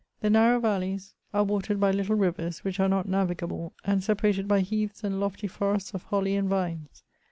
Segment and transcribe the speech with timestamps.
[0.21, 4.61] The narrow valleys are watered by Uttle rivers, which are not navigable, and separated by
[4.61, 7.03] heaths and lofty forests of holly and vines.